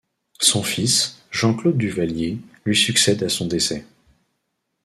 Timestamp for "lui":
2.65-2.75